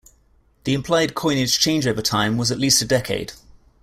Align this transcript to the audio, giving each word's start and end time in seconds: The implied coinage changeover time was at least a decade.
The 0.63 0.73
implied 0.73 1.13
coinage 1.13 1.59
changeover 1.59 2.03
time 2.03 2.35
was 2.35 2.49
at 2.49 2.57
least 2.57 2.81
a 2.81 2.85
decade. 2.85 3.33